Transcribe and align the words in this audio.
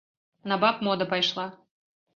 На 0.51 0.57
баб 0.65 0.75
мода 0.89 1.05
пайшла. 1.15 1.47